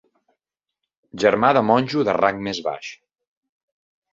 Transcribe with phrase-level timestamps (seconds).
[1.25, 2.91] Germà de monjo de rang més baix.